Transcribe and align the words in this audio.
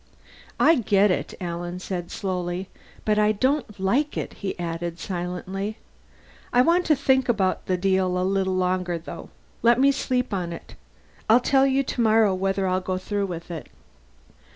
"I 0.59 0.77
get 0.77 1.11
it," 1.11 1.35
Alan 1.39 1.79
said 1.79 2.09
slowly. 2.09 2.67
But 3.05 3.19
I 3.19 3.31
don't 3.33 3.79
like 3.79 4.17
it, 4.17 4.33
he 4.33 4.57
added 4.57 4.97
silently. 4.97 5.77
"I 6.51 6.63
want 6.63 6.85
to 6.87 6.95
think 6.95 7.29
about 7.29 7.67
the 7.67 7.77
deal 7.77 8.17
a 8.19 8.23
little 8.25 8.55
longer, 8.55 8.97
though. 8.97 9.29
Let 9.61 9.79
me 9.79 9.91
sleep 9.91 10.33
on 10.33 10.53
it. 10.53 10.73
I'll 11.29 11.39
tell 11.39 11.67
you 11.67 11.83
tomorrow 11.83 12.33
whether 12.33 12.65
I'll 12.67 12.81
go 12.81 12.97
through 12.97 13.27
with 13.27 13.51
it." 13.51 13.67